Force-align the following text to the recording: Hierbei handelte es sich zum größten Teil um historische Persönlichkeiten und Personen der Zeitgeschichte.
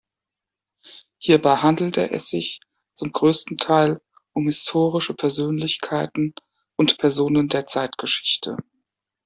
Hierbei 1.19 1.57
handelte 1.57 2.09
es 2.09 2.27
sich 2.29 2.59
zum 2.95 3.11
größten 3.11 3.59
Teil 3.59 4.01
um 4.33 4.47
historische 4.47 5.13
Persönlichkeiten 5.13 6.33
und 6.75 6.97
Personen 6.97 7.49
der 7.49 7.67
Zeitgeschichte. 7.67 8.57